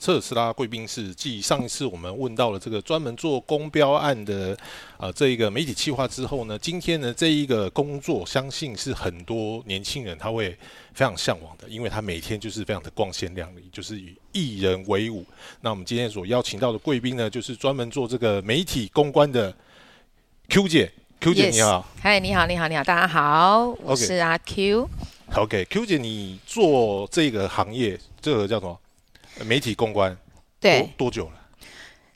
[0.00, 4.56] 特斯拉贵宾室，继上一次我们问到了这个专门做公标案的
[4.96, 10.50] 啊这一个媒体企划之后呢，今天呢这一个工作，相信是很多年轻人他会
[10.94, 15.22] 非常向往的，因为他每天就是非常的光鲜亮丽，就是与艺人为伍。
[15.60, 19.54] 那我们今天所邀请到的贵宾呢，就是专门做这个媒体公关的
[20.48, 20.90] Q 姐
[21.20, 24.88] ，Q 姐你好，嗨，你好，你好，你好，大家好，我是阿 Q。
[25.34, 28.80] OK，Q 姐，你做这个行业，这个叫什么？
[29.44, 30.16] 媒体公关，
[30.60, 31.32] 对，多久了？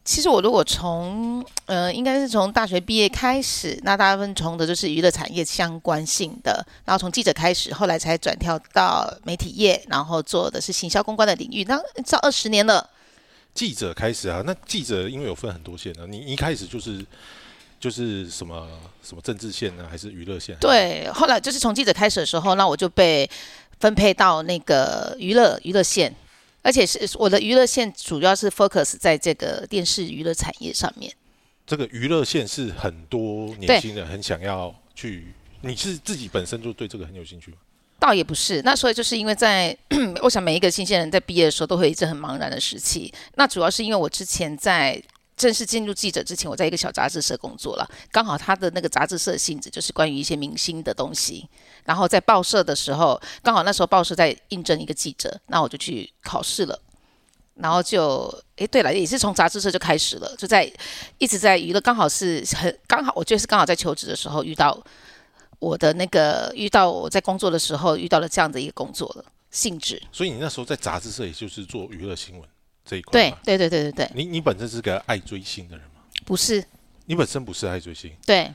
[0.04, 12.86] 其实我如果从呃，应该是从大学毕业开始，那大部分从的就是娱乐产业相关性的，然后从记者开始，后来才转跳到媒体业，然后做的是行销公关的领域，那这二十年了。
[13.54, 17.02] 记者开始啊，那记者因为有分很多线呢，你一开始就是
[17.80, 18.68] 就是什么
[19.02, 20.54] 什么政治线呢，还是娱乐线？
[20.60, 23.26] 对，后来就是从记者开始的时候，那我就被
[23.80, 26.14] 分配到那个娱乐娱乐线。
[26.64, 31.12] 而且是我的娱乐线主要是 focus 在这个电视娱乐产业上面。
[31.64, 35.28] 这个娱乐线是很多年轻人很想要去，
[35.60, 37.58] 你是自己本身就对这个很有兴趣吗？
[38.00, 39.76] 倒也不是，那所以就是因为在，
[40.22, 43.12] 我想每一个新鲜人在毕业的时候都会一直很茫然的时期。
[43.36, 45.00] 那主要是因为我之前在。
[45.36, 47.88] 正式进入记者之前，我在一个小杂志社工作了。
[48.12, 51.48] 刚好他的那个杂志社性质就是关于一些明星的东西。
[51.84, 56.80] 然后在报社的时候，刚好那时候报社在应征一个记者，那我就去考试了。
[57.56, 60.68] 然后就，诶，对了，也是从杂志社就开始了，就在
[61.18, 64.76] 一直在娱乐，刚好是很刚好，我觉得是刚好在求职的时候遇到
[65.60, 70.02] 我的那个遇到我在工作的时候遇到了这样的一个工作了性质。
[70.10, 72.48] 所以你那时候在杂志社，也就是做娱乐新闻。
[72.84, 76.02] 这一块对对对对对对，你你本身是个爱追星的人吗？
[76.24, 76.64] 不是，
[77.06, 78.12] 你本身不是爱追星。
[78.26, 78.52] 对，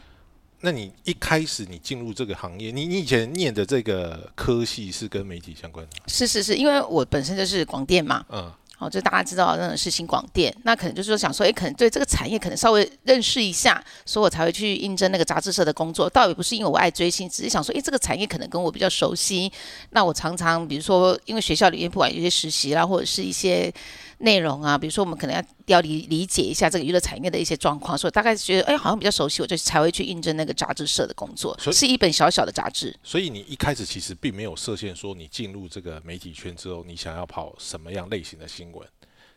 [0.61, 5.95] 那你一开始你进入这个行业，你你以前念的这个科系是跟媒体相关的？
[6.07, 8.25] 是是是，因为我本身就是广电嘛。
[8.29, 8.51] 嗯。
[8.79, 16.09] 哦，就大家知道那种是新广电，那可能就是说想说，哎，可能对这个产业可能稍微认识一下，所以我才会去应征那个杂志社的工作。
[16.09, 19.51] 倒也不是因为我爱追星，只是想说，哎，这个产业可能跟我比较熟悉。
[19.89, 23.71] 那我常常比如说，因为学校里面不管有些实习啦，或者是一些
[24.19, 32.95] 内容啊，比如说我们可能要要理理解一下这个娱乐产业的一些状况，所以大概觉得，哎，好像比较熟悉，我就才会去应征那个杂志社的工作，是一本小小的杂志。
[33.03, 38.87] 所以你一开始其实并没有设限，说你进入这个媒体圈之后，你想要跑什么样类型的新闻？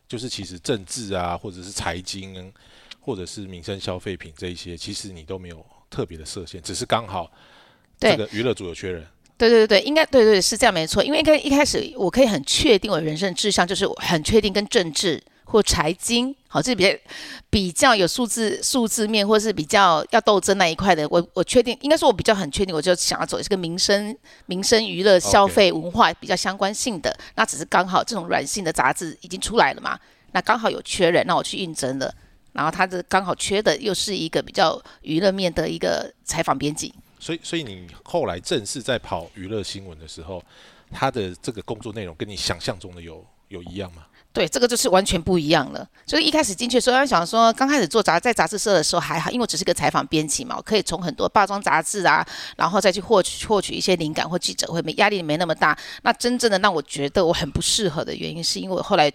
[0.08, 2.52] 就是其实政治啊，或者是财经，
[3.00, 7.30] 或者是民生消费品这一些，其实你都没有特别的设限，只是刚好
[7.98, 9.06] 这个娱乐组有缺人。
[9.38, 11.02] 对对对对，应该对对是这样没错。
[11.02, 15.22] 因为一开一开始我可以很确定我人生志向就是很确定跟政治。
[15.44, 16.90] 或财经，好，这比较
[17.50, 24.16] 比较有数字数字面，或是比较要斗争那一块的，我我确定，应该说我比较很确定，我就想要走这个民生、
[24.46, 27.14] 民生娱乐、消费文化比较相关性的。
[27.34, 29.98] 那只是刚好这种软性的杂志已经出来了嘛，
[30.32, 32.14] 那刚好有缺人，那我去应征了。
[32.52, 36.94] 然后他的刚好缺的又是一个比较娱乐面的一个采访编辑。
[37.18, 40.42] 所以，所以你后来正式在跑娱乐新闻的时候，
[40.90, 44.04] 他的这个工作内容跟你想象中的有有一样吗？
[44.32, 45.86] 对，这个就是完全不一样了。
[46.06, 52.26] 就是一开始进去的时候，想说刚开始做杂在杂志社的时候还好，因为我只是个采访编辑嘛，我可以从很多化妆杂志啊，
[52.56, 55.76] 然后再去获取获取一些灵感或记者会，没压力没那么大。
[56.02, 59.12] 那真正的让我觉得我很不适合的原因，是因为我后来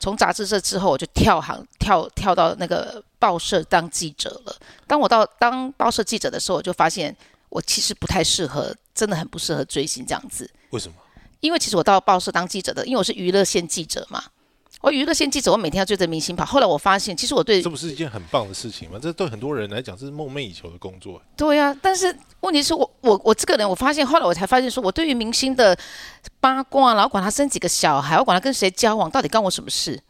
[0.00, 4.56] 从杂志社之后，我就跳行跳跳到那个报社当记者了。
[4.88, 7.16] 当我到当报社记者的时候，我就发现
[7.50, 10.50] 我其实不太适合，真的很不适合追星这样子。
[10.70, 10.94] 为什么？
[11.38, 14.24] 因为其实我到报社当记者的，因为我是娱乐线记者嘛。
[14.86, 16.44] 我娱乐线记者，我每天要追着明星跑。
[16.44, 18.96] 后来我发现，其实我对这不是一件很棒的事情吗？
[19.02, 21.20] 这对很多人来讲是梦寐以求的工作。
[21.36, 25.76] 对呀，但是问题是我我我这个人，我发现后来我才发现，说我对于明星的
[26.38, 30.00] 八卦，然后管他生几个小孩，我管他跟谁交往，到底干我什么事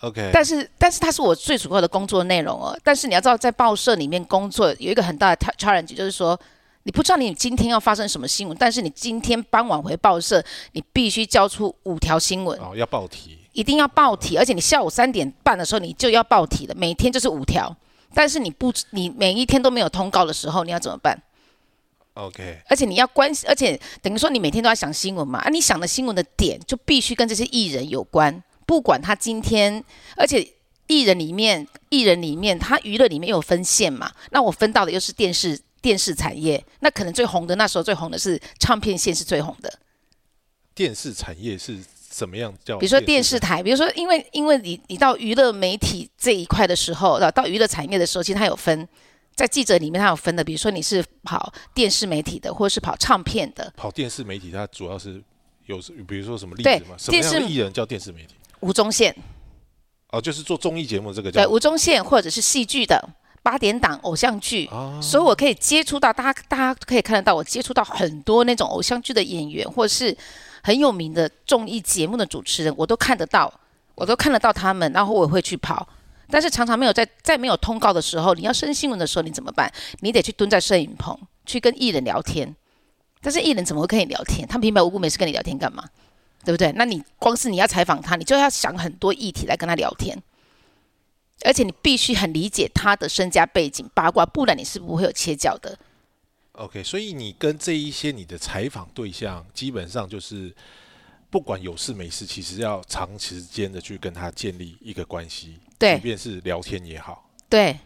[0.00, 0.28] ？OK。
[0.34, 2.78] 但是但是他是我最主要的工作内容哦。
[2.84, 6.38] 但是你要知道，在报社里面工作有一个很大的 challenge，就是说
[6.82, 13.38] 你不知道你今天要发生什么新闻，但是你今天傍晚回报社，你必须交出五条新闻哦，要报题。
[13.54, 17.74] 一定要报体，而且你下午三点半的时候你就要报体了，每天就是五条。
[18.12, 21.20] 但是你不，你每一天都没有通告的时候，你要怎么办
[22.14, 22.60] ？OK。
[22.68, 29.82] 而且你要关，而且等于说你每天都要想新闻嘛，啊，你想的新闻的点就必须跟这些艺人有关，不管他今天，
[30.16, 30.48] 而且
[30.86, 39.78] 艺人里面，艺人里面他娱乐里面有分线嘛，那我分到的又是电视电视产业，那可能最红的那时候最红的是唱片线是最红的，
[40.74, 41.78] 电视产业是。
[42.16, 42.78] 怎么样叫？
[42.78, 48.88] 比如说电视台，比如说，因为因为你你到娱乐媒体这一块的时候，到到娱乐产业的时候，其实它有分，
[49.34, 50.44] 在记者里面它有分的。
[50.44, 53.72] 比如说你是跑电视媒体的，或者是跑唱片的。
[53.76, 55.20] 跑电视媒体，它主要是
[55.66, 56.94] 有，比如说什么例子吗？
[56.96, 58.34] 什么样的艺人叫电视媒体？
[58.60, 59.12] 吴宗宪。
[60.10, 63.04] 哦，就是做综艺节目这个叫对，吴宗宪或者是戏剧的
[63.42, 70.16] 八点档偶像剧，哦所以我可以接触到大家，大家可以看得到我接触到很多那种偶像剧的演员，或是
[70.64, 73.52] 很有名的综艺节目的主持人，我都看得到，
[73.94, 75.86] 我都看得到他们，然后我会去跑。
[76.30, 79.70] 但是常常没有在在没有通告的时候，你要升新闻的时候，你怎么办？
[80.00, 81.14] 你得去蹲在摄影棚
[81.44, 82.56] 去跟艺人聊天。
[83.20, 84.48] 但是艺人怎么会跟你聊天？
[84.48, 85.84] 他平白无故没事跟你聊天干嘛？
[86.46, 86.72] 对不对？
[86.72, 90.18] 那你光是你要采访他，你就要想很多议题来跟他聊天，
[91.44, 95.78] 而且你必须很理解他的身家背景八卦，不然你是不会有切角的。
[96.54, 100.54] OK，所以你跟这一些你的采访对象，基本上就是
[101.28, 107.78] 不管有事没事，其实要长时间的去跟他建立一个关系，对即便是聊天也好，对，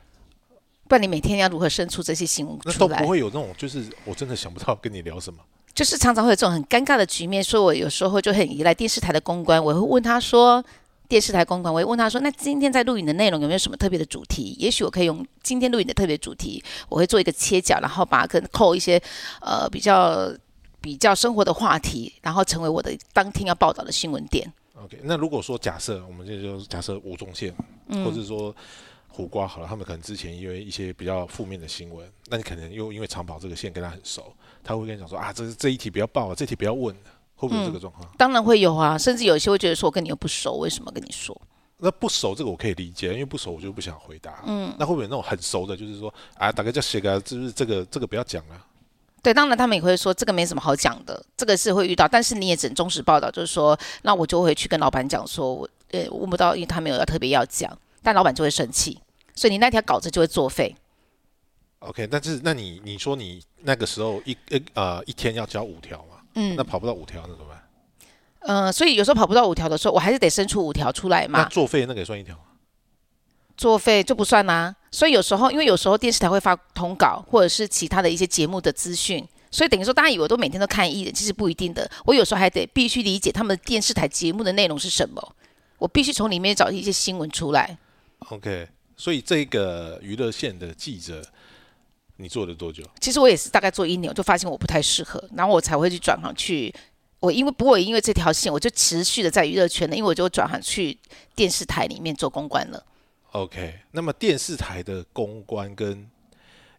[0.86, 3.06] 不然你每天要如何生出这些新闻出来那都不？
[3.06, 5.40] 会有那种就是我真的想不到跟你聊什么。
[5.72, 10.64] 就是常常会有这种很尴尬的局面，所以我有时候就很依赖电视台的公关，我会问他说。
[11.08, 14.54] 电视台公关，我会问他说：“那今天在录影的内容有没有什么特别的主题？
[14.58, 19.00] 也许我可以用今天录影的特别主题，我会做一个切角，然后把它跟扣一些
[19.40, 20.30] 呃比较
[20.80, 24.52] 比较生活的话题，然后成为我的当天要报道的新闻点。
[24.74, 27.54] OK，那如果说假设我们这就假设吴宗宪，
[27.88, 28.54] 嗯或者说
[29.08, 34.32] 胡瓜好了，他们可能之前因为一些比较负面的新闻，那你可能又因为长跑这个线跟他很熟，
[34.62, 36.94] 他会跟你讲说啊，这这一题不要报啊，这题不要问，
[37.38, 38.06] 会不会有这个状况？
[38.18, 41.40] 当然会有啊，甚至有一些会觉得说我跟你又不熟，为什么跟你说？
[41.78, 44.42] 那不熟这个我可以理解，因为不熟我就不想回答。
[44.44, 48.64] 嗯，那会不会有那种很熟的，就是说啊，大概叫写个，就是这个这个不要讲了。
[49.22, 57.70] 对，当然他们也会说这个没什么好讲的，这个是会遇到，但是你也只能忠实报道，就是说，那我就会去跟老板讲说，我呃问不到，因为他没有要特别要讲，
[58.02, 59.00] 但老板就会生气，
[59.34, 60.74] 所以你那条稿子就会作废。
[61.80, 67.62] OK，但是那你你说你那个时候一呃呃一天要交五条嘛，嗯那跑不到五条那怎么办？
[68.40, 72.42] 呃，所以有时候跑不到五条的时候，我还是得伸出五条出来那嘛，作废那个也算一条吗。
[73.56, 81.90] 作废就不算啦、所以有时候，因为有时候电视台会发通稿，或者是其他的一些节目的资讯，所以等于说大家以为我都每天都看艺人，其实不一定的。
[82.04, 85.34] 我有时候还得必须理解他们电视台节目的内容是什么，
[85.78, 87.76] 我必须从里面找一些新闻出来。
[88.28, 91.20] OK，所以这个娱乐线的记者，
[92.20, 92.82] 你做了多久？
[93.00, 96.74] 其实我也是大概做一年，我就发现我不太适合，然后我才会去转行去。
[97.20, 100.98] 我因为不过因为这条线，我就持续的在娱乐圈的，因为我就转行去
[101.34, 102.84] 电视台里面做公关了。
[103.32, 106.08] OK，那么电视台的公关跟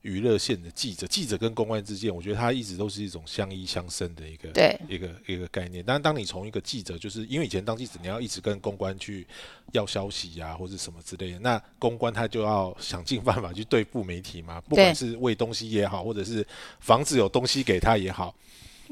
[0.02, 5.84] 娱乐线的记者，记者跟公关之间，我觉得他一直都是一种相依相生的一个对一个一个概念。
[5.86, 9.28] 但是当你从一个记者，就是因为以前当记者，你要一直跟公关去
[9.74, 16.46] 要消息呀、或者什么之类的，那公关他就要想尽办法去对付媒体嘛，不管是喂东西也好，或者是
[16.80, 18.34] 防止有东西给他也好。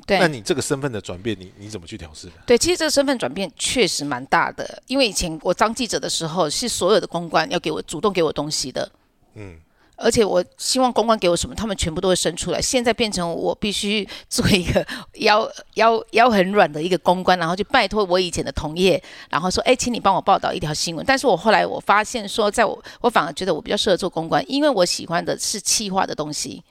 [0.05, 2.33] 对那你这个身份的转变，你你怎么去调试的？
[2.45, 8.91] 对，其实这个身份转变确实蛮大的，因为以前我当记者的时候，是所有的公关要给我主动给我东西的，
[9.33, 9.57] 嗯，
[9.97, 12.61] 而且我希望公关给我什么，他们全部都会生出来。
[12.61, 14.85] 现在变成我必须做一个
[15.19, 21.03] 腰腰腰很软的一个公关，然后去拜托我以前的同业，然后说，哎，请你帮我报道一条新闻。
[21.05, 26.63] 但是我后来我发现说，在我我反而觉得我比较适合做公关，因为我喜欢的是气化的东西，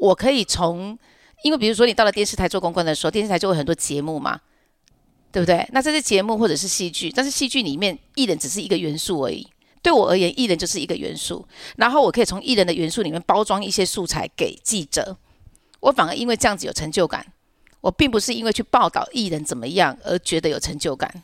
[0.00, 0.98] 我可以从，
[1.42, 4.40] 因为比如说你到了电视台做公关的时候，电视台就会很多节目嘛。
[5.30, 5.68] 对不对？
[5.72, 9.46] 那这些节目或者是戏剧，但是戏剧里面艺人只是一个元素而已。
[9.82, 11.46] 对我而言，艺人就是一个元素。
[11.76, 15.16] 然后我可以从艺人的元素里面包装一些素材给记者，
[15.80, 17.24] 我反而因为这样子有成就感。
[17.80, 21.22] 我并不是因为去报道艺人怎么样而觉得有成就感，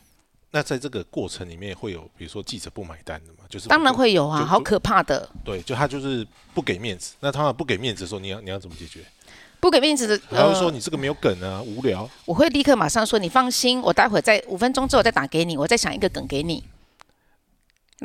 [0.51, 7.13] 那在这个过程里面会有，比如说记者不买单的嘛，就是当然会有啊，好可怕的，对，就他就是不给面子。
[7.19, 9.03] 那他不给面子的时候，你要你要怎么解决？
[9.59, 12.09] 不给面子的，他会说呃，你这个没有梗啊，无聊。
[12.23, 16.63] 我会立刻马上说你放心，我待会在五分钟之后再打给你，我再想一个梗给你，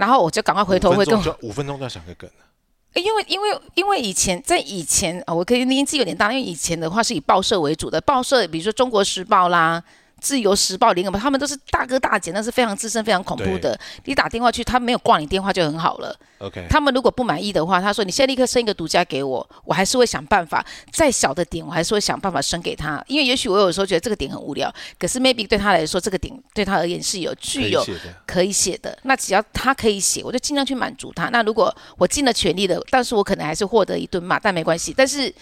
[0.00, 2.46] 然后我就赶快回头会跟五分钟就要想个梗了。
[2.94, 9.84] 因为因为因为以前在以前啊，我可以年纪有点大，因为以前的话是以报社为主的，报社比如说《中国时报》啦。
[10.20, 13.78] 自由时报、联合报，他们都是大哥大姐，那是非常资深、非常恐怖的。
[14.04, 16.16] 你打电话去，他没有挂你电话就很好了。
[16.38, 27.84] OK，他们如果不满意的话，他说你现在立刻升一个独家给我，我还是会想办法，再小的点我还是会想办法升给他，因为也许我有时候觉得这个点很无聊，可是 maybe 对他来说这个点对他而言是有可具有。
[28.26, 31.28] 可以写的，那只要他可以写，我就尽量去满足他。
[31.30, 34.94] 那如果我尽了全力的，但是我可能还是获得一顿骂，但没关系。
[34.96, 35.32] 但是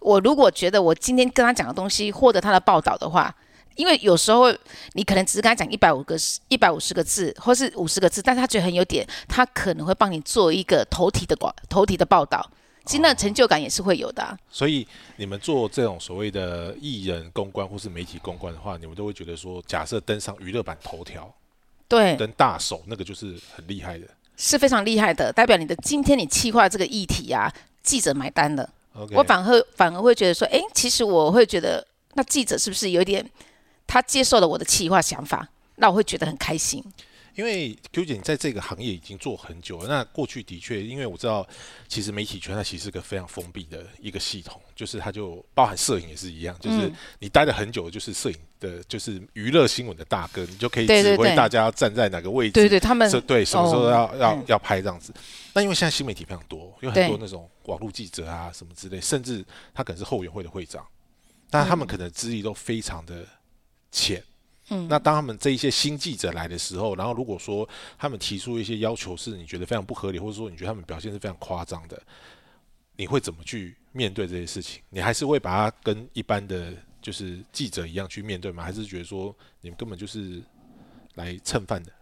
[0.00, 3.34] 我如果觉得我今天跟他讲的东西获得他的报道的话，
[3.76, 4.54] 因为有时候
[4.92, 6.16] 你可能只是跟他讲一百五个
[6.48, 12.48] 一百五十个字，或是五十个字，但是他觉得很有点，他可能会帮你做一个头题的广头题的报道，
[12.84, 21.32] 其实那成就感也是会有的啊、所以你们做这种所谓的艺人公关或是媒体公关的话，你们都会觉得说，假设登上娱乐版头条，
[21.88, 24.06] 对，登大手，那个就是很厉害的。
[24.36, 27.52] 是非常厉害的，代表你的今天你企划这个议题啊，
[27.82, 28.68] 记者买单了。
[29.12, 33.24] 我反而反而会觉得说，哎，其实我会觉得，那记者是不是有点
[33.86, 36.84] 他接受了我的企划想法，那我会觉得很开心。
[37.34, 41.44] 因为 Q 姐你在这个行业已经做很久了，那过去的确，因为我知道，
[41.88, 55.12] 其实媒体圈它其实是个非常封闭的一个系统，就是它就包含摄影也是一样，就是嗯你待了很久，就是摄影的，就是娱乐新闻的大哥，你就可以指挥大家站在哪个位置，对对，他们是对什么时候哦要、要嗯要拍这样子。
[55.54, 60.86] 那因为现在新媒体非常多，有很多那种网络记者啊什么之类，甚至他可能是后援会的会长，
[61.50, 63.26] 但他们可能资历都非常的
[63.94, 64.20] 浅。
[64.70, 72.02] 嗯那当他们这一些新记者来的时候，然后如果说他们提出一些要求是你觉得非常不合理，或者说你觉得他们表现是非常夸张的，
[72.96, 74.80] 你会怎么去面对这些事情？
[74.88, 76.72] 你还是会把它跟一般的
[77.02, 78.64] 就是记者一样去面对吗？
[78.64, 80.42] 还是觉得说你们根本就是
[81.16, 81.92] 来蹭饭的？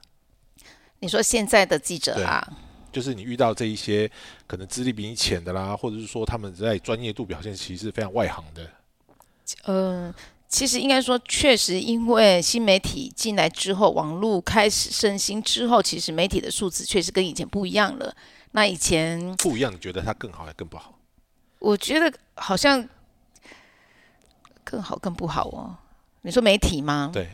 [1.01, 2.47] 你说现在的记者啊，
[2.93, 4.09] 就是你遇到这一些
[4.47, 8.71] 可能资历比你浅的啦，或者是说他们在专业度表现其实是非常外行的。
[9.65, 10.15] 嗯、
[10.53, 18.15] 其实应该说，确实因为新媒体进来之后，网络开始盛行之后，其实媒体的数字确实跟以前不一样了。
[18.51, 20.99] 那以前不一样，你觉得它更好还更不好？
[21.59, 22.87] 我觉得好像
[24.63, 25.75] 更好更不好哦。
[26.21, 27.11] 你说媒体吗？
[27.11, 27.31] 对，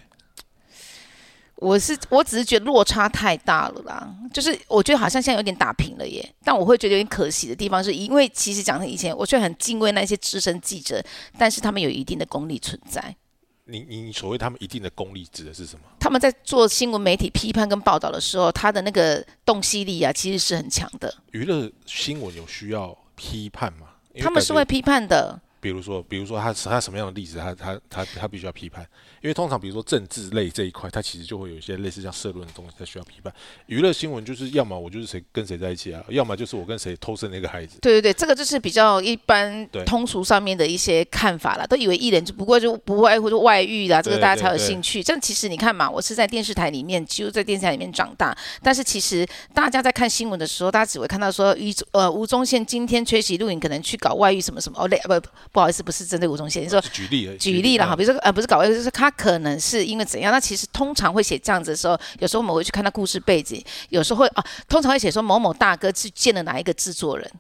[1.60, 11.04] 我是我只是觉得落差太大了啦，就是我觉得好像现在有点打平了耶，但我会觉得有点可惜的地方是，因为其实讲以前，我却很敬畏那些资深记者，
[11.36, 13.16] 但是他们有一定的功力存在，
[13.64, 15.82] 你你你所谓他们一定的功力指的是什么？
[15.98, 23.88] 他们在做新闻媒体批判跟报道的时候，他的那个洞悉力啊，其实是很强的，娱乐新闻有需要批判吗？
[24.20, 28.86] 他们是会批判的，比如说，比如说他他什么样的例子，他他他他必须要批判，
[29.22, 33.32] 因为通常比如说政治类这一块，它其实就会有一些类似像社论的东西，它需要批判。
[33.66, 37.78] 娱乐新闻就是要么我就是谁跟谁在一起啊，要么就是我跟谁偷生了一个孩子。
[37.80, 45.02] 对对对，这个就是比较一般对通俗上面的一些看法啦，都以为艺人就不过就不外乎就外遇啦，这个大家才有兴趣。
[45.02, 57.96] 但其实你看嘛，我是在电视台里面，几乎在电视台里面长大，但是其实大家在看新闻的时候，大家只会看到说于呃吴宗宪今天缺席录影，可能去搞外遇什么什么哦，类不不好意思，不是针对吴宗宪，你说举例举例了哈，啊。
[57.96, 60.32] 比如说呃不是搞外，就是他可能是因为怎样？
[60.32, 67.30] 那其实通常会写这样子的时候，有时候我们会去看他故事背景，有时候会啊，通常会写说某某大哥去见了哪一个制作人。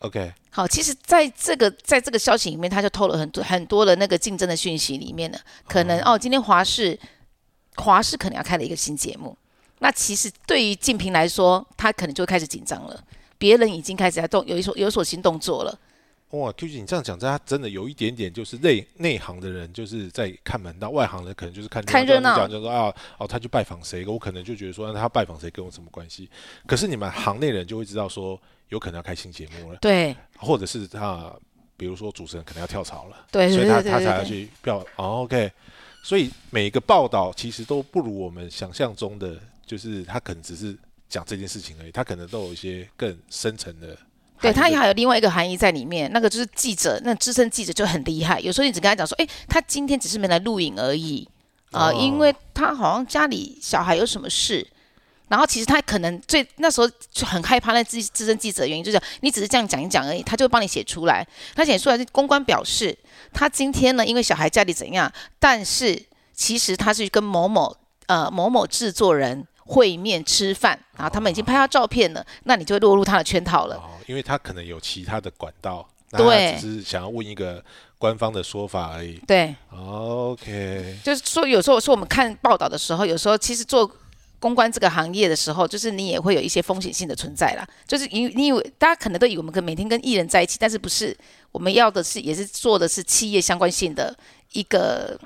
[0.00, 6.96] OK，好，其实在这个在这个消息里面，他就透了很多很多的那个竞争的讯息里面呢，可能哦，今天华视
[7.74, 9.36] 华视可能要开了一个新节目，
[9.80, 13.02] 那其实对于静平来说，他可能就会开始紧张了，
[13.38, 15.78] 别人已经开始在动有一所有所新动作了，
[16.30, 26.28] 哇，Q 姐，你这样讲，这他真的有一点点，就是内内行的人就是在看门道，外行人可能就是看看热闹讲就说啊，哦，他去拜访谁，我可能就觉得说，那他拜访谁跟我什么关系？
[26.66, 31.32] 可是你们行内人就会知道说，有可能要开新节目了，对或者是他，
[31.78, 35.50] 比如说主持人可能要跳槽了，对对所以他他才要去票、哦、OK，
[36.02, 40.76] 所以每一个报道其实都不如我们想象中的，就是他可能只是
[41.08, 43.96] 讲这件事情而已，他可能都有一些更深层的。
[44.40, 51.28] 对他还有另外一个含义在里面，那个就是记者，那资深记者就很厉害，有时候你只跟他讲说，诶，他今天只是没来录影而已
[51.70, 54.66] 啊、哦因为他好像家里小孩有什么事。
[55.28, 61.26] 然后其实他可能最那时候就很害怕那资资深记者的原因，就是你只是这样讲一讲而已，他就会帮你写出来。
[61.54, 62.96] 他写出来是公关表示，
[63.34, 66.02] 他今天呢因为小孩家里怎样，但是
[66.32, 67.76] 其实他是跟某某
[68.06, 73.76] 呃某某制作人会面吃饭，然后他们已经拍到照片了，那你就会落入他的圈套了。
[73.76, 77.62] 哦，因为他可能有其他的管道，对只是想要问一个
[77.98, 79.20] 官方的说法而已。
[79.26, 83.90] 对，OK，就是说，有时候说我们看报道的时候，有时候其实做
[84.40, 87.68] 公关这个行业的时候，就是你也会有一些风险性的存在啦。
[87.86, 91.16] 就是你你以为大家可能都以为我们跟每天跟艺人在一起，但是不是？
[91.52, 94.16] 我们要的是也是做的是企业相关性的
[94.52, 95.18] 一个，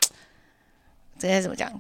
[1.18, 1.70] 这该怎么讲？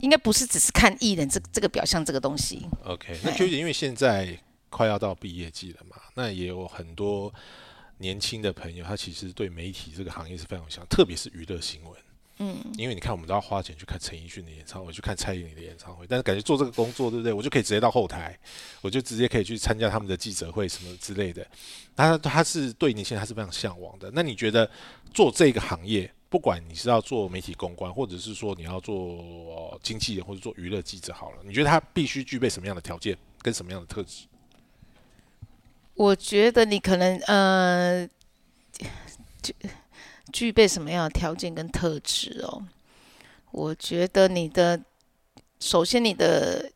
[0.00, 2.66] 应该不是只是看艺人这这个表象这个东西。
[2.84, 4.38] OK，那哎 Q 姐，因为现在
[4.70, 7.32] 快要到毕业季了嘛，那也有很多
[7.98, 11.92] 年轻的朋友，他其实对媒体这个行业是非常有想，特别是娱乐新闻。
[12.38, 17.32] 嗯，因为你看，我们都要花钱去看陈奕迅的演唱会，去看蔡依林的演唱会，但是感觉做这个工作，对不对？
[17.32, 18.38] 我就可以直接到后台，
[18.82, 21.46] 我就直接可以去参加他们的记者会什么之类的。
[21.96, 24.10] 他他是对年轻人他是非常向往的。
[24.12, 24.70] 那你觉得
[25.14, 34.26] 做这个行业，不管你是要做媒体公关，或者是说你要做、呃经纪人或者做娱乐记者好了，你觉得他必须具备什么样的条件跟什么样的特质？
[35.94, 38.08] 我觉得你可能呃，
[39.42, 39.54] 具
[40.32, 42.66] 具备什么样的条件跟特质哦？
[43.52, 44.82] 我觉得你的
[45.60, 46.70] 首先你的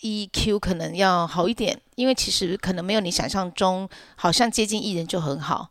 [0.00, 5.70] EQ 可能要好一点，因为其实可能没有你想象中，好像接近艺人就很好。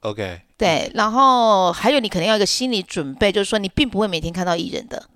[0.00, 5.06] OK，对，然后还有你可能要一个心理准备，就是说你并不会每天看到艺人的。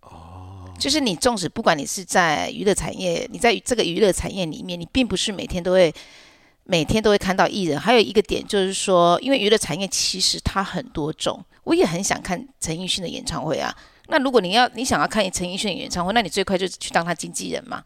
[0.00, 0.68] 哦。
[0.78, 5.94] 就是你纵使不管你是在娱乐产业，你在这个娱乐产业里面，你并不是每天都会
[6.64, 7.78] 每天都会看到艺人。
[7.78, 13.72] 还有一个点就是说，因为娱乐产业其实它很多种，我也很想看陈奕迅的演唱会啊。
[14.08, 17.82] 那如果你要你想要看陈奕迅的演唱会，那你最快就是去当他经纪人嘛，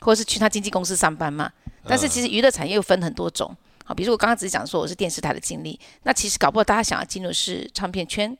[0.00, 1.50] 或者是去他经纪公司上班嘛。
[1.88, 3.56] 但是其实娱乐产业又分很多种。
[3.88, 8.36] 好，比如说我刚刚只是讲说我是电视台的经历，那其实搞不好大家想要进入是唱片圈，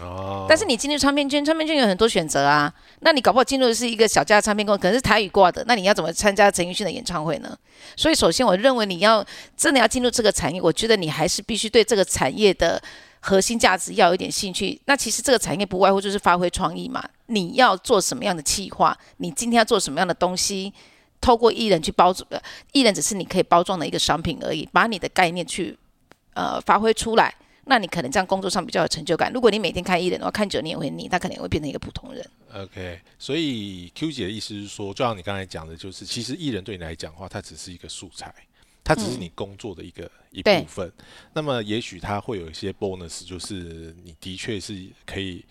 [0.00, 2.72] 哦，但是你进入唱片圈，唱片圈有很多选择啊。
[3.00, 7.58] 那你搞不好进入的是一个小家的唱片公司，可能是台语挂的，那你要怎么参加陈奕迅的演唱会呢？
[7.96, 12.80] 所以首先我认为你要真的要进入这个产业，我觉得你还是必须对这个产业的
[13.18, 14.80] 核心价值要有一点兴趣。
[14.84, 20.72] 那其实这个产业不外乎就是发挥创意嘛，你要做什么样的企划，你今天要做什么样的东西。
[21.20, 22.40] 透过艺人去包装，呃，
[22.72, 25.76] 艺人只是你可以包装的一个商品而已，把你的概念去
[26.34, 27.34] 呃发挥出来，
[27.66, 29.32] 那你可能这样工作上比较有成就感。
[29.32, 32.26] 如果你每天看艺人的话，看久你也会腻，他可能也会变成一个普通人。
[32.54, 38.34] OK，所以 Q 姐的意思是说，就像你刚才讲的，就是其实艺人对你来讲的话，它只是一个素材，
[38.82, 40.90] 它只是你工作的一个、一部分。
[41.32, 45.44] 那么也许它会有一些 bonus，就是你的确是可以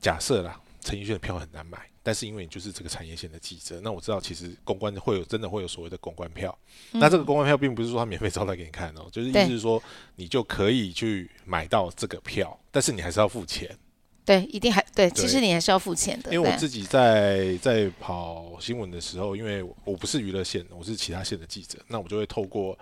[0.00, 6.56] 假设啦，陈奕迅的票很难买，但是因为你就是这个产业线的记者，那我知道其实公关会有真的会有所谓的公关票。
[6.92, 9.82] 那这个公关票并不是说他免费招待给你看哦，就是意思是说
[10.16, 13.76] 你就可以去买到这个票，但是你还是要付钱。
[14.24, 16.32] 对，一定还对，对其实你还是要付钱的。
[16.32, 22.78] 因为我自己在在跑新闻的时候，因为我不是娱乐线，我是其他线的记者，那我就会透过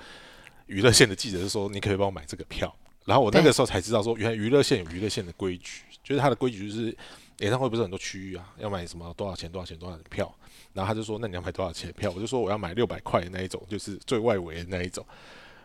[0.67, 2.75] 娱乐线的记者就说：“你可以帮我买这个票？”
[3.07, 6.95] 然后我那个时候才知道说，原来娱乐线有娱乐线的规矩，就是它的规矩就是
[7.39, 10.33] 演唱会不是很多区域啊，要买什么多少钱多少钱多少的票，
[10.73, 15.05] 然后他就说：“那你要买多少钱的票？”我就说：“我要买六百块的那一种，就是最外围的那一种。”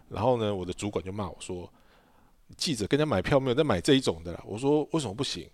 [0.10, 1.68] 然后呢，我的主管就骂我说
[2.56, 5.50] ：“记者跟人家买票没有在买这一种的啦。”我说：“为什么不行？”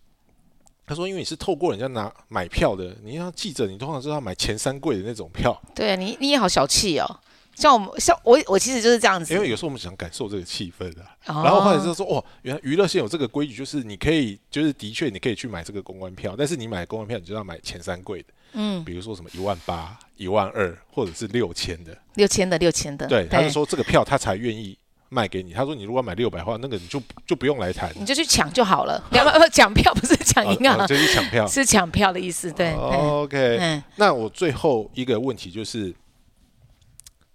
[0.86, 7.06] 他说：“因为你是透过人家拿买票的，你要记者，你通常是要买前三柜的那种票，对啊你你也好小气哦。
[7.60, 11.06] 像我们像我我其实就是这样子，因为有时候我们想感受这个气氛啊。
[11.28, 21.96] 哦然后或者是说，哦，原来娱乐线有这个规矩，就是你可以，就是的确你可以去买这个公关票，但是你买公关票，你就要买前三贵的，嗯比如说什么一万八、一万二，或者是六千的。
[22.16, 24.76] 六千的六千的，对，他就说这个票他才愿意
[25.10, 25.54] 卖给你。
[25.54, 31.46] 他说你如果买六百的话，那个你就就不用来谈，你就去抢就好了， 两百不抢票不是抢银行，哦哦就去抢票。
[31.46, 35.94] 是抢票的意思，对，嗯 OK，嗯，那我最后一个问题就是，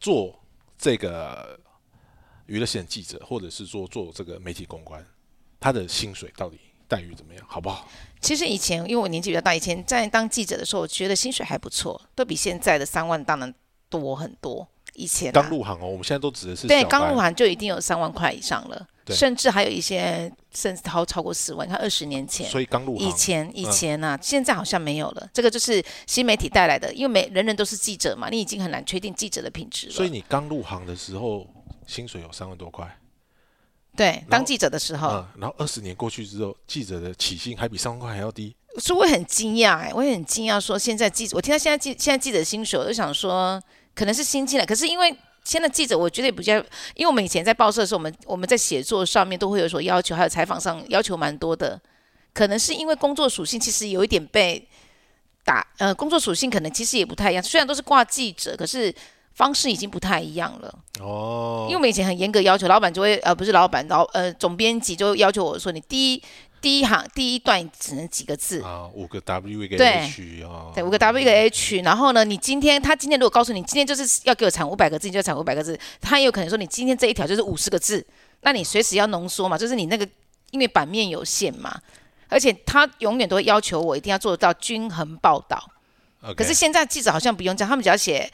[0.05, 0.39] 做
[0.77, 1.59] 这个
[2.45, 5.03] 娱乐线记者，或者是说做这个媒体公关，
[5.59, 7.89] 他的薪水到底待遇怎么样，好不好？
[8.21, 13.55] 其实以前因为我年纪比较大，以前在当记者的时候，我觉得薪水还不错，都比现在的三万当然
[13.89, 14.69] 多很多。
[14.93, 21.67] 以前、啊、刚入行哦，我们现在都指的是对刚入行就一定有三万块以上了，对甚至还有一些甚至超超过十万。
[21.67, 25.29] 你看二十年前，所以刚入以，前以前啊，现在好像没有了。
[25.33, 29.93] 这个就是新媒体带来的，因为每人人都是记者嘛，你已经很难确定记者的品质了。
[29.93, 31.47] 所以你刚入行的时候，
[31.87, 32.99] 薪水有三万多块，
[33.97, 43.63] 对，当记者的时候，嗯，然后二十年过去之后，记者的起薪还比三万块还要低，所以我很惊讶哎，我也很惊讶，说现在记者，我听到现在记现在记者的薪水，我就想说
[43.95, 45.15] 可能是新进来，可是因为
[45.45, 46.57] 现在记者，我觉得也比较，
[46.95, 51.79] 因为我们以前在报社的时候，我们我们在写作上面都会有所要求，还有采访上要求蛮多的，
[52.33, 54.67] 可能是因为工作属性其实有一点被
[55.45, 58.95] 打，呃，工作属性可能其实也不太一样，虽然都是挂记者，可是
[59.35, 60.79] 方式已经不太一样了。
[61.01, 66.23] 哦因为我们以前很严格要求，老板就会呃不是老板，老呃总编辑就要求我说，你第一
[66.65, 69.87] 第一行第一段只能几个字，啊，五个 W 一个对。
[69.87, 78.03] H 啊，对，五个 W 一个 H，然后呢，你今天他今天如果告诉你今天就是要给我产五百个字，你就产五百个字，他也有可能说你今天这一条就是五十个字，
[78.41, 80.09] 那你随时要浓缩嘛，就是你那个
[80.53, 81.79] 因为版面有限嘛，
[82.31, 85.63] 而且他永远都会要求我一定要做到均衡报道。
[86.35, 88.33] 可是现在记者好像不用这样，他们只要写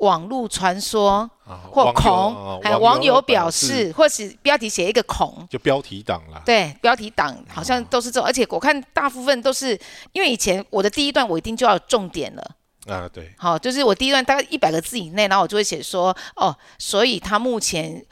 [0.00, 9.78] 网络传说啊或恐，啊还有网友表表示，或是标题写一个恐，就标题党啦，对，标题党好像都是这种，而且我看大部分都是
[10.12, 12.42] 因为以前我的第一段我一定就要重点了。
[12.86, 18.02] 啊对，好，就是我第一段大概一百个字以内，然后我就会写说，哦，所以她目前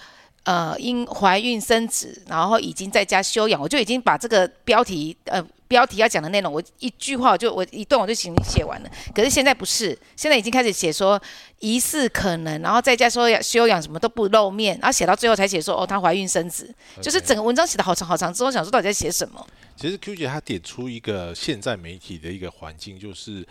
[0.44, 8.90] 呃因怀孕生子，然后已经在家休养，我就已经把这个标题呃标题要讲的内容，我一句话我就我一段我就行写完了。
[9.14, 11.20] 可是现在不是，现在已经开始写说
[11.60, 19.46] 疑似可能，然后再加说修养什么都不露面，然后写到最后才写说哦她怀孕生子，就是整个文章写的好长好长之后，想说到底在写什么？
[19.76, 23.46] 其实 Q 姐她点出一个现在媒体的一个环境，就是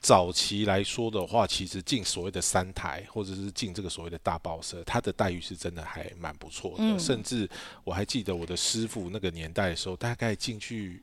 [0.00, 6.98] 早期来说的话，其实进所谓的三台或者是进这个所谓的大报社，它的待遇是真的还蛮不错的。
[6.98, 7.48] 甚至
[7.82, 11.02] 我还记得我的师傅那个年代的时候，大概进去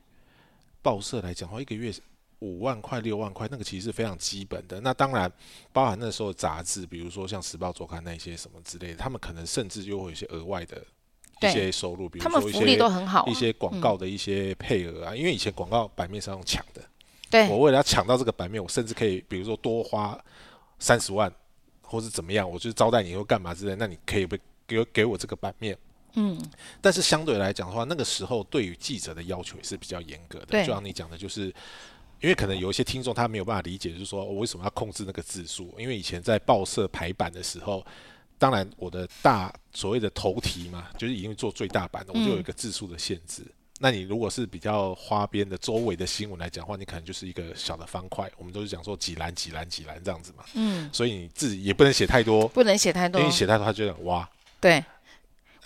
[0.84, 1.92] 报社来讲的话，一个月
[2.38, 4.80] 五万块、六万块，那个其实是非常基本的。
[4.82, 5.32] 那当然
[5.72, 10.80] 包含那时候杂志，比如说像《时报周刊》那些什么之类的，他们可能甚至又会有一些额外的。
[11.40, 12.78] 一些收入，比如说一些
[13.26, 16.80] 一些广告的一些配额啊，因为以前广告版面是用抢的，
[17.28, 20.18] 对我为了要抢到这个版面，我甚至可以比如说多花
[20.78, 21.30] 三十万，
[21.82, 25.76] 或是怎么样，我就招待你或干嘛之类，那你可以不给给我这个版面，
[26.14, 26.40] 嗯，
[26.80, 31.46] 但是相对来讲的话，那个时候对于记者的要求也是比较严格的，就像你讲的，就是
[32.20, 37.84] 因为可能有一些听众他没有办法理解，就是说我为什么要控制那个字数，因为以前在报社排版的时候。
[38.36, 43.42] 当然，我的大所谓的头题嘛，就是已经做最大版的，我就有一个字数的限制。
[43.78, 48.30] 那你如果是比较花边的周围的新闻来讲的话，你可能就是一个小的方块。
[48.36, 50.44] 我们都是讲说几栏几栏几栏这样子嘛。
[50.54, 50.90] 嗯。
[50.92, 54.28] 所以你字也不能写太多，不能写太多，因为写太多他就哇。
[54.60, 54.84] 对。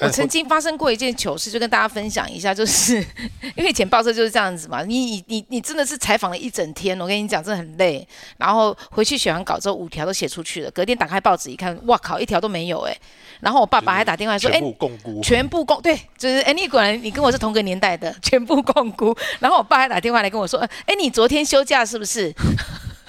[0.01, 2.97] 我曾经发生过一件糗事，就跟大家分享一下，就是
[3.57, 8.07] 因为以前报社就是这样子嘛，你你你你真的是采访了一整天，我跟你讲，真的很累，
[8.37, 12.97] 然后回去写完稿之后，五条都写出去了，隔天打开报纸一看，哇靠，一条都没有哎，
[13.41, 22.33] 然后我爸爸还打电话说，哎，全部共估，全部共对，就是哎，你果然你跟我是同个年代的，全部共估，然后我爸还打电话来跟我说，哎，你昨天休假是不是？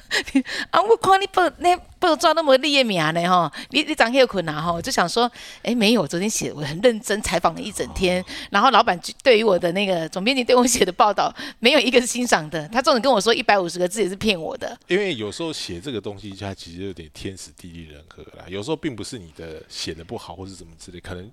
[0.72, 0.82] 啊！
[0.82, 14.78] 我看你报那报抓那么立业名呢吼，你你长很有困难哈，就想说，哎，没有，昨天写我很认真采访了一整天，然后老板对于我的那个总编辑对我写的报道，没有一个是欣赏的，他总是跟我说一百五十个字也是骗我的。
[14.88, 21.30] 因为有时候写这个东西，它其实有点天时地利人和啦，有时候并不是你的写的不好或是怎么之类，可能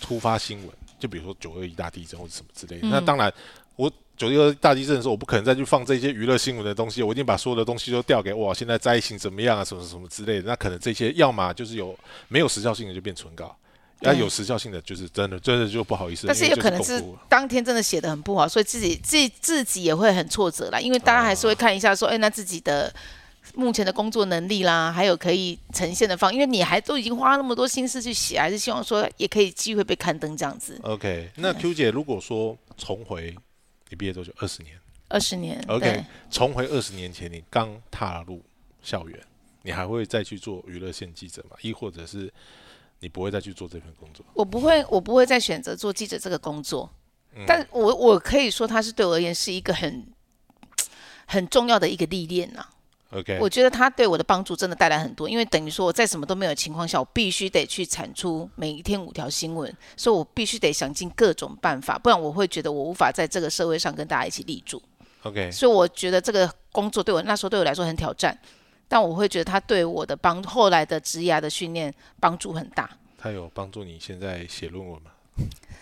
[0.00, 3.32] 突发新闻，就比如说九二一大地震或者什么之类，那当然
[3.76, 3.92] 我。
[4.16, 10.48] 九一二大地震的时候，我不可能再去放这些娱乐新闻的东西，我已经把所有的东西都调给哇，现在灾情怎么样啊，什么什么之类的。
[10.48, 11.94] 那可能这些要么就是有
[12.28, 13.54] 没有时效性的就变纯稿，
[14.00, 16.26] 要有时效性的就是真的真的就不好意思。
[16.26, 20.80] 但是有可能是当天真的写的很不好，所以自己自己自己也会很挫折啦。
[20.80, 22.90] 因为大家还是会看一下说，哎，那自己的
[23.54, 30.80] 目前的工作能力啦，还有可以呈现的方，因为你还都已经花那么多心思去写，还是希望说也可以机会被刊登这样子。
[30.84, 33.36] OK，那 Q 姐如果说重回。
[33.88, 34.32] 你毕业多久？
[34.38, 34.78] 二十年。
[35.08, 35.62] 二十年。
[35.68, 38.42] OK，重回二十年前，你刚踏入
[38.82, 39.20] 校园，
[39.62, 41.56] 你还会再去做娱乐线记者吗？
[41.62, 42.32] 亦或者是
[43.00, 44.26] 你不会再去做这份工作？
[44.34, 46.90] 我不会，我不会再选择做记者这个工作。
[47.46, 50.06] 但我我可以说，它是对我而言是一个很
[51.26, 52.66] 很重要的一个历练呐。
[53.16, 64.82] OK，我觉得他对我的帮助真的带来很多，因为等于说我在什么都没有的情况下，我必须得去产出每一天五条新闻，所以我必须得想尽各种办法，不然我会觉得我无法在这个社会上跟大家一起立住。
[65.22, 68.38] OK，所以我觉得这个工作对我那时候对我来说很挑战，
[68.86, 72.90] 但我会觉得他对我的帮后来的职涯的训练帮助很大。
[73.16, 75.10] 他有帮助你现在写论文吗？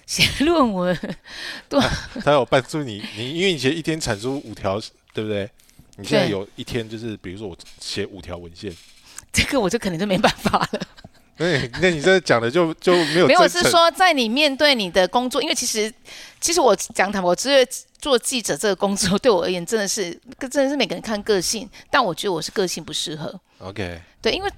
[0.06, 0.96] 写论文，
[1.68, 1.80] 对。
[2.24, 4.80] 他有帮助你，你因为以前一天产出五条，
[5.12, 5.50] 对不对？
[5.96, 8.74] 你现在有一天就是，比如说我写五条文献，
[9.32, 10.80] 这个我就可能就没办法了。
[11.36, 15.92] 对，那你这讲的就就没有没有是说，在你面对你的工作，因为其实
[16.40, 17.58] 其实我讲他，我只有
[17.98, 23.40] 做记者这个工作，对我而言真的是，真的是每个人看个性，但我觉得我是个性不适合。
[23.58, 24.50] OK，对，因为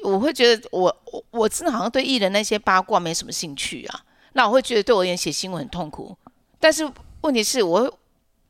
[0.00, 4.00] 我会觉得我我我真的好像对艺人那些八卦没什么兴趣啊，
[4.32, 6.16] 那我会觉得对我而言写新闻很痛苦，
[6.58, 6.88] 但是
[7.20, 7.98] 问题是我。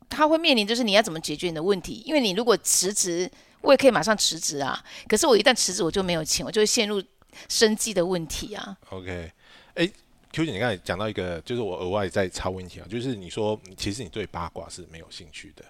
[0.09, 3.29] 他会面临就是你要怎么解决你的问题，因为你如果辞职，
[3.61, 4.83] 我也可以马上辞职啊。
[5.07, 7.03] 可是我一旦辞职，我就没有钱，我就会陷入
[7.49, 8.77] 生计的问题啊。
[8.89, 9.31] OK，
[9.75, 9.89] 哎
[10.31, 15.65] ，Q 姐，你刚才讲到一个，就是我额外再插问题啊，就是你说其实你对八卦是没有兴趣的，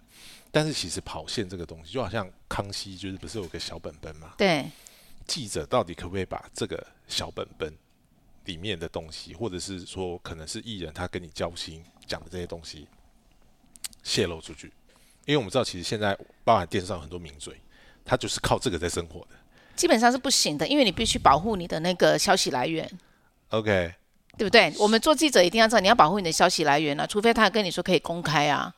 [0.52, 4.34] 但是其实跑线这个东西，就好像康熙就是不是有个小本本嘛？
[4.38, 4.66] 对。
[5.28, 7.74] 记者到底可不可以把这个小本本
[8.44, 12.88] 里面的东西，或者是说可能是艺人他跟你交心讲的这些东西？
[14.06, 14.72] 泄露出去，
[15.26, 17.56] 因为我们知道，其实现在包含电视上很多名嘴，
[18.06, 19.30] 他就是靠这个在生活的。
[19.76, 22.88] 基本上是不行的，因为你必须保护你的那个消息来源。
[23.50, 23.94] OK，
[24.38, 24.72] 对不对？
[24.78, 28.72] 我们做记者一定要知道，你要保护你的消息来源啊，除非他跟你说可以公开啊，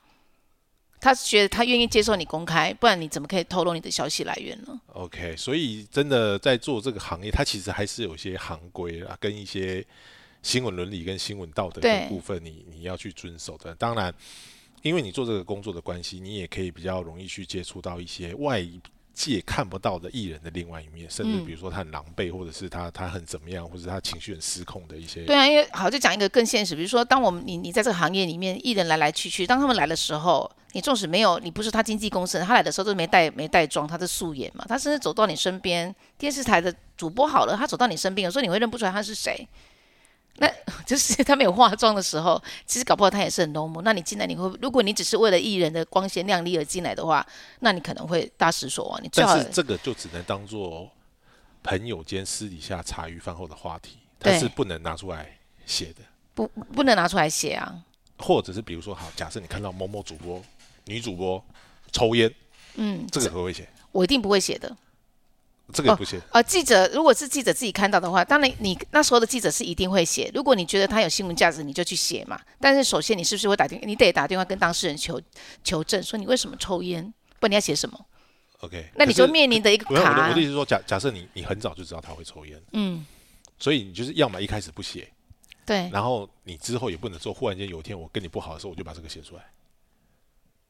[1.02, 9.86] 他觉得他愿意接受你公开，不然你怎么可以透露你的消息来源呢？OK，所以真的在做这个行业，它其实还是有一些行规啊，跟一些
[10.42, 13.76] 新闻伦理跟新闻道德的部分，你你要去遵守的。
[13.76, 14.14] 当然。
[14.82, 18.66] 因为你做这个工作的关系，你也可以比较容易去接触到一些外
[19.14, 25.24] 界看不到的艺人的另外一面，甚至比如说他很狼狈，或者是他他很怎么样，或者他情绪很失控的一些。
[25.24, 39.48] 对啊，因为好就讲一个更现实，比如说当我们你你在这个行业里面，艺人来来去去，当他们来的时候，你纵使没有你不是他经纪公司，他来的时候都没带没带妆，他是素颜嘛，他甚至走到你身边，电视台的主播好了，他走到你身边，有时候你会认不出来他是谁。
[40.38, 40.48] 那
[40.86, 43.82] 就是他没有化妆的时候，其实搞不好他也是很 normal。
[43.82, 47.26] 那你进来你会，如果你只是为了艺人的光鲜亮丽而进来的话，
[47.60, 49.04] 那你可能会大失所望。
[49.04, 50.90] 你最好但是这个就只能当做
[51.64, 56.02] 朋友间私底下茶余饭后的话题，它是不能拿出来写的。
[56.34, 57.84] 不不能拿出来写啊。
[58.20, 60.42] 或者是比如说，好，假设你看到某某主播、
[60.86, 61.44] 女主播
[61.92, 62.34] 抽烟，
[62.76, 63.68] 嗯，这个可不可以写？
[63.92, 64.76] 我一定不会写的。
[65.74, 66.20] 这个也不写。
[66.32, 70.32] 呃，记者如果是记者自己看到的话，当然你那时候的记者是一定会写。
[70.34, 72.40] 如果你觉得他有新闻价值，你就去写嘛。
[72.60, 75.22] 但是首先你是不是会打电，你得打电话跟当事人求
[75.64, 77.04] 求证，说你为什么抽烟，
[77.40, 78.00] 不然你要写什么
[78.62, 83.06] ？OK，那你就面临的一个卡我的意思是说，假假设你你很早就知道他会抽烟，嗯，
[83.60, 85.08] 所以你就是要么一开始不写，
[85.66, 89.44] 对，然后你之后也不能说，忽然间有一天我跟你不好的时候，我就把这个写出来。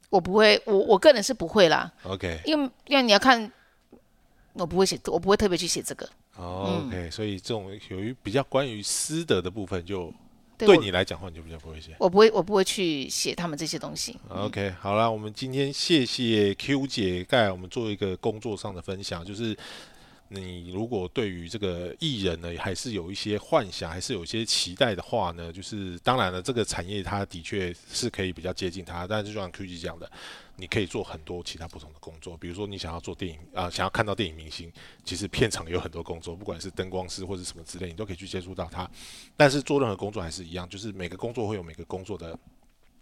[0.09, 3.51] 我不会，我我个人是不会啦，OK，因为因为你要看，
[4.57, 6.07] 我不会写，我不会特别去写这个。
[6.35, 10.13] 哦 OK，所以这种由于比较关于私德的部分，就
[10.57, 11.95] 对对你来讲的话，你就比较不会写。
[11.99, 14.17] 我不会，我不会去写他们这些东西。
[14.29, 19.57] OK，好啦，我们今天谢谢 Q 姐盖我们做一个工作上的分享，就是
[20.29, 30.11] 你如果对于这个艺人呢，还是有一些幻想，还是有一些期待的话呢，就是当然了，这个产业它的确是可以比较接近它，但是就像 QG 讲的，
[30.57, 34.71] 你可以做很多其他不同的工作，比如说你想要做电影啊、想要看到电影明星，
[35.05, 38.89] 其实片场有很多工作，不管是灯光师或者什么之类，你都可以去接触到它。
[39.35, 42.37] 但是做任何工作还是一样，就是每个工作会有每个工作的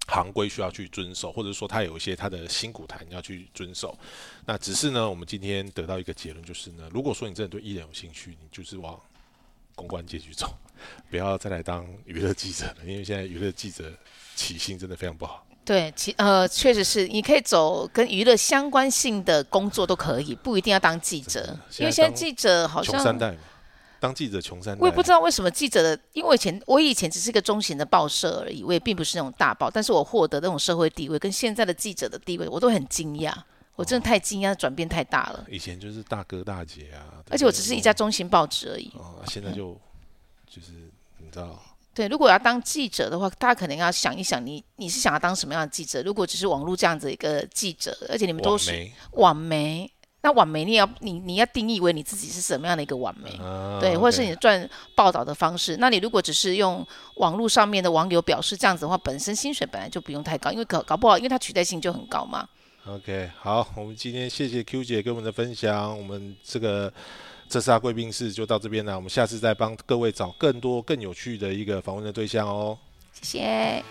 [0.08, 3.98] 行规需要去遵守，或者说他有一些他的辛苦谈要去遵守。
[4.46, 9.00] 那只是呢，我们今天得到一个结论，就是呢，如果说你真的对艺人有兴趣，你就是往
[9.74, 10.54] 公关界去走，
[11.10, 13.92] 不要再来当娱乐记者了，因为现在娱乐记者
[14.36, 15.46] 起薪真的非常不好。
[15.66, 22.94] 对，其呃确实是，你可以走跟娱乐相关性的工作都可以，不一定要当记者，因为现在记者好像。
[22.94, 23.38] 穷三代嘛，
[24.06, 24.82] 当记者穷三代。
[24.82, 33.34] 我也不知道为什么记者的，因为我以前我以前只是一个中型的报社而已，我也并不是那种大报，但是我获得那种社会地位跟现在的记者的地位，我都很惊讶，
[33.76, 35.46] 我真的太惊讶，转变太大了。
[35.50, 38.92] 以前就是大哥大姐啊，而且我只是一家中型报纸而已。
[38.96, 39.80] 哦，现在就
[40.48, 40.72] 就是
[41.18, 41.62] 你知道，
[41.94, 46.02] 对，如果要当记者的话，大家可能要想一想你，你是想要当什么样的记者？
[46.04, 49.90] 如果只是网络这样子一个记者，而且你们都是网媒，
[50.26, 53.30] 那网媒你也要你你要定义为你自己是什么样的一个网媒？
[53.38, 55.78] 啊对，或者是你赚报道的方式。
[55.78, 56.84] 那你如果只是用
[57.18, 62.50] 网络上面的网友表示这样子的话，本身薪水本来就不用太高，因为搞搞不好，因为它取代性就很高嘛。
[62.88, 66.92] OK，好，我们今天谢谢 Q 姐给我们的分享，我们这个
[67.48, 72.76] 这是她贵宾室就到这边了，我们下次再帮各位找更多更有趣的一个访问的对象哦。
[73.14, 73.84] 谢谢。